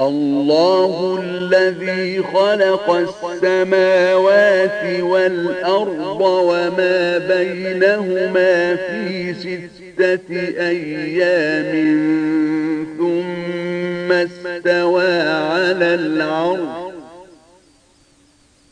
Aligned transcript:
الله 0.00 1.18
الذي 1.22 2.22
خلق 2.22 2.90
السماوات 2.90 5.00
والأرض 5.00 6.20
وما 6.20 7.18
بينهما 7.18 8.76
في 8.76 9.34
ستة 9.34 10.30
أيام 10.58 11.72
ثم 12.98 14.12
استوى 14.12 15.20
على 15.22 15.94
العرض 15.94 16.90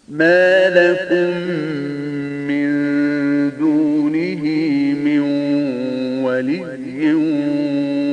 ما 0.09 0.69
لكم 0.69 1.37
من 2.49 2.69
دونه 3.59 4.43
من 5.05 5.21
ولي 6.25 7.15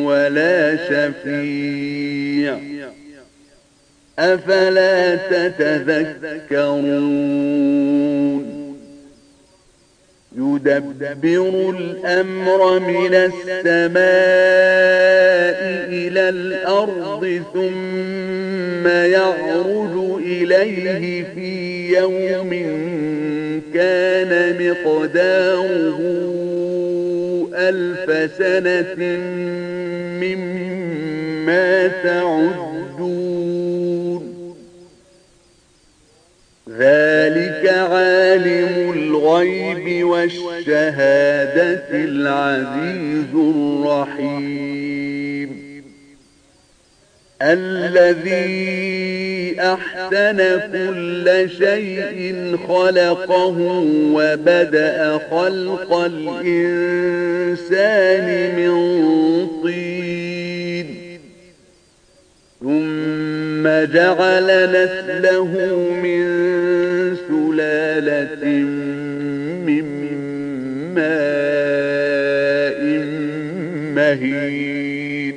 ولا 0.05 0.75
شفيع. 0.75 2.57
أفلا 4.19 5.15
تتذكرون؟ 5.15 6.95
يدبر 10.37 11.69
الأمر 11.79 12.79
من 12.79 13.13
السماء 13.15 13.95
إلى 15.89 16.29
الأرض 16.29 17.41
ثم 17.53 18.87
يعرج 18.87 20.21
إليه 20.25 21.23
في 21.35 21.89
يوم 21.97 22.49
كان 23.73 24.55
مقداره 24.59 25.99
ألف 27.55 28.31
سنة 28.37 28.95
مما 30.21 31.87
تعدون. 31.87 33.64
ذلك 36.79 37.73
عالم 37.73 38.93
الغيب 38.93 40.05
والشهادة 40.05 41.87
العزيز 41.91 43.33
الرحيم. 43.35 44.75
الذي 47.41 48.75
أحسن 49.59 50.59
كل 50.71 51.49
شيء 51.57 52.57
خلقه 52.67 53.57
وبدأ 54.13 55.19
خلق 55.31 55.93
الإنسان 56.45 57.45
من 58.55 58.75
طين 59.63 60.04
ثم 63.65 63.93
جعل 63.93 64.49
نسله 64.69 65.53
من 66.03 66.21
سلالة 67.27 68.45
من 69.65 69.85
ماء 70.95 72.81
مهين. 73.95 75.35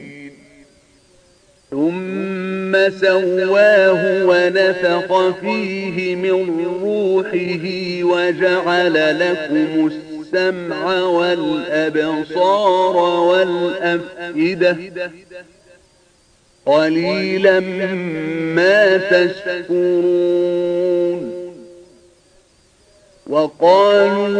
ثم 1.70 2.72
سواه 3.00 4.02
ونفق 4.24 5.10
فيه 5.40 6.16
من 6.16 6.38
روحه 6.82 7.64
وجعل 8.02 8.96
لكم 9.20 9.90
السمع 9.90 11.02
والأبصار 11.02 12.96
والأفئدة 12.96 14.76
قليلا 16.68 17.60
ما 18.54 18.96
تشكرون. 18.96 20.68
وقالوا 23.26 24.38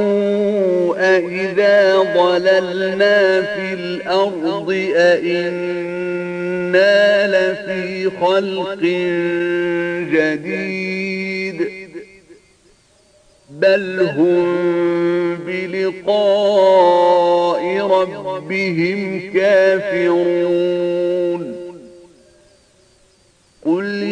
أئذا 1.17 1.97
ضللنا 1.99 3.43
في 3.43 3.75
الأرض 3.75 4.71
أئنا 4.97 5.47
لفي 7.27 8.11
خلق 8.21 8.75
جديد. 10.13 11.69
بل 13.51 14.09
هم 14.17 14.47
بلقاء 15.47 16.83
ربهم 17.87 19.21
كافرون. 19.35 20.88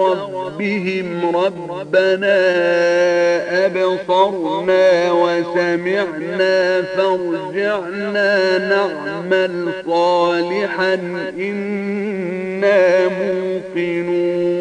ربهم 0.00 1.36
ربنا 1.36 2.38
أبصرنا 3.66 5.12
وسمعنا 5.12 6.82
فارجعنا 6.82 8.58
نعمل 8.58 9.72
صالحا 9.86 10.94
إنا 11.38 13.08
موقنون. 13.08 14.54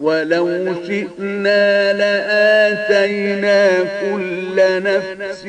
ولو 0.00 0.74
شئنا 0.86 1.92
لآتينا 1.92 3.68
كل 4.00 4.56
نفس 4.82 5.46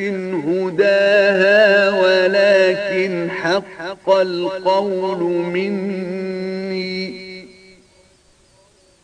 هداها 0.48 1.90
ولكن 1.90 3.30
حق 3.32 4.10
القول 4.10 5.20
مني 5.24 6.61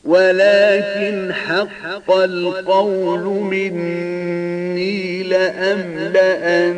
ولكن 0.08 1.34
حق 1.34 2.12
القول 2.12 3.24
مني 3.44 5.24
لأملأن 5.24 6.78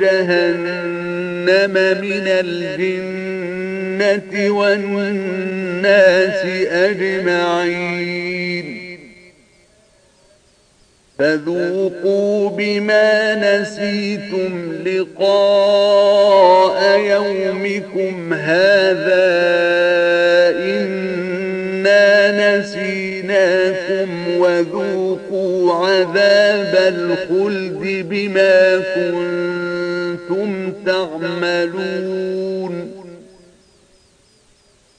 جهنم 0.00 1.72
من 2.00 2.26
الجنة 2.42 3.52
والناس 4.50 6.46
أجمعين. 6.72 8.02
فذوقوا 11.18 12.50
بما 12.50 13.34
نسيتم 13.34 14.72
لقاء 14.86 16.78
يومكم 16.98 18.32
هذا 18.34 19.91
لكم 23.92 24.38
وذوقوا 24.38 25.74
عذاب 25.74 26.74
الخلد 26.94 28.06
بما 28.10 28.78
كنتم 28.94 30.72
تعملون. 30.86 32.74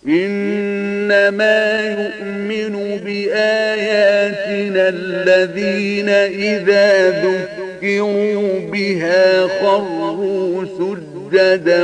إنما 0.07 1.61
يؤمن 1.89 2.97
بآياتنا 3.05 4.89
الذين 4.89 6.09
إذا 6.09 7.09
ذكروا 7.09 8.59
بها 8.59 9.47
خروا 9.47 10.65
سجدا 10.65 11.83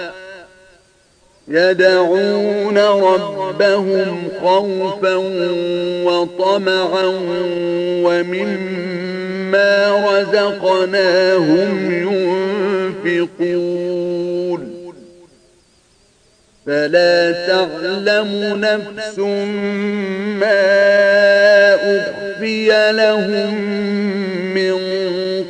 يدعون 1.51 2.77
ربهم 2.77 4.27
خوفا 4.41 5.15
وطمعا 6.05 7.05
ومما 8.03 9.71
رزقناهم 10.09 11.91
ينفقون. 13.05 13.91
فلا 16.65 17.31
تعلم 17.47 18.29
نفس 18.61 19.19
ما 20.39 20.61
أخفي 21.75 22.91
لهم 22.91 23.55
من 24.53 24.75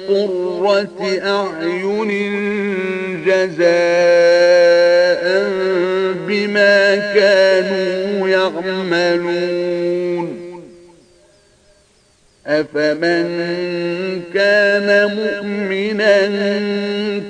قرة 0.09 1.19
أعين 1.23 2.11
جزاء 3.25 4.70
كانوا 6.95 8.29
يعملون. 8.29 9.81
أفمن 12.47 13.27
كان 14.33 15.05
مؤمنا 15.15 16.25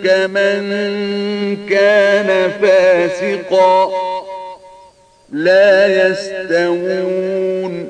كمن 0.03 0.65
كان 1.69 2.51
فاسقا 2.61 3.91
لا 5.31 6.07
يستوون. 6.07 7.89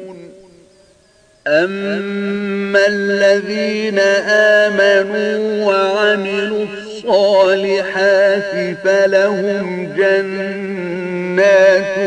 أما 1.48 2.88
الذين 2.88 4.00
آمنوا 4.30 5.66
وعملوا 5.66 6.66
الصالحات 6.66 8.54
فلهم 8.84 9.94
جنات 9.98 11.21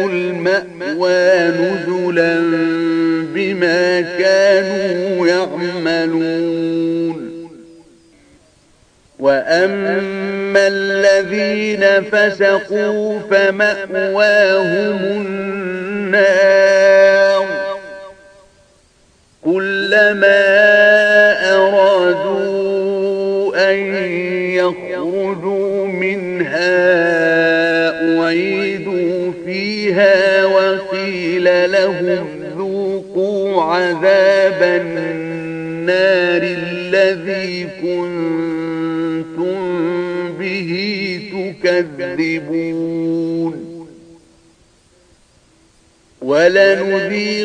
المأوى 0.05 1.49
نزلا 1.49 2.41
بما 3.35 4.01
كانوا 4.01 5.27
يعملون. 5.27 7.15
وأما 9.19 10.67
الذين 10.67 12.03
فسقوا 12.03 13.19
فمأواهم 13.31 14.99
النار. 15.05 16.65
كلما 19.45 20.45
أرادوا 21.55 23.57
أن 23.71 23.77
يخرجوا 24.55 25.87
منها 25.87 26.75
أعيدوا 28.21 28.64
فيها 29.95 30.45
وقيل 30.45 31.73
لهم 31.73 32.27
ذوقوا 32.57 33.63
عذاب 33.63 34.63
النار 34.63 36.43
الذي 36.43 37.69
كنتم 37.83 39.59
به 40.39 40.73
تكذبون. 41.63 43.55
ولنذيقنهم 46.23 47.45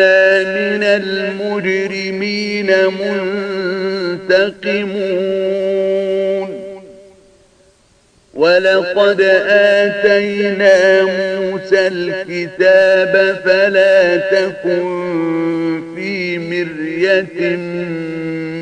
إنا 0.00 0.42
من 0.42 0.82
المجرمين 0.82 2.70
منتقمون. 4.30 6.50
ولقد 8.34 9.20
آتينا 9.48 11.02
موسى 11.02 11.86
الكتاب 11.86 13.40
فلا 13.44 14.16
تكن 14.16 15.82
في 15.96 16.38
مرية 16.38 17.56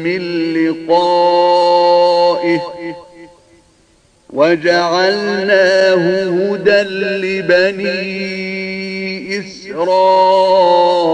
من 0.05 0.23
لقائه. 0.55 2.61
وجعلناه 4.31 6.05
هدى 6.29 6.83
لبنيه. 7.23 8.84
إسرائيل 9.39 11.05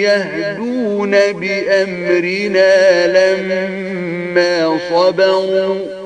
يهدون 0.02 1.10
بأمرنا 1.10 3.06
لما 3.06 4.78
صبروا 4.90 6.04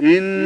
إن 0.00 0.45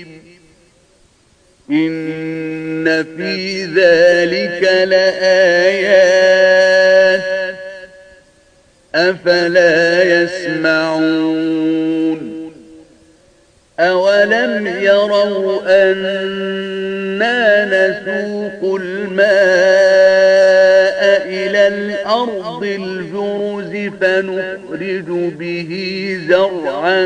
إن 1.71 3.05
في 3.17 3.65
ذلك 3.65 4.63
لآيات 4.87 6.41
أفلا 8.95 10.03
يسمعون 10.03 11.41
أولم 13.79 14.67
يروا 14.67 15.61
أنا 15.65 17.65
نسوق 17.65 18.75
الماء 18.81 19.90
الأرض 22.11 22.63
الجرز 22.63 23.91
فنخرج 24.01 25.09
به 25.39 25.71
زرعا 26.27 27.01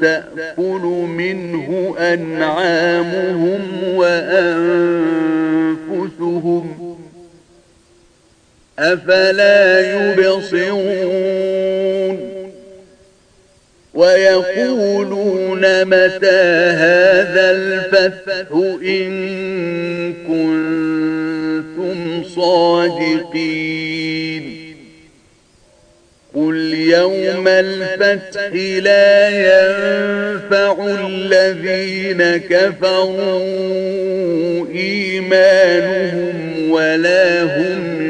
تأكل 0.00 0.82
منه 1.08 1.94
أنعامهم 1.98 3.60
وأنفسهم. 3.94 5.08
أفلا 8.78 9.80
يبصرون؟ 9.80 11.48
ويقولون 13.94 15.84
متى 15.84 16.40
هذا 16.70 17.50
الفتح 17.50 18.46
إن 18.82 19.08
كنتم 20.12 20.67
صادقين. 22.36 23.94
قل 26.34 26.74
يوم 26.74 27.48
الفتح 27.48 28.52
لا 28.82 29.28
ينفع 29.28 30.76
الذين 31.00 32.36
كفروا 32.36 33.46
إيمانهم 34.74 36.70
ولا 36.70 37.42
هم 37.42 38.02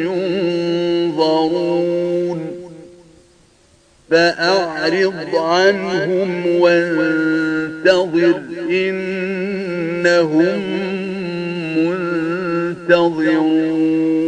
ينظرون. 1.12 1.58
فأعرض 4.10 5.36
عنهم 5.36 6.46
وانتظر 6.60 8.42
إنهم 8.70 9.58
منتظرون 12.87 14.26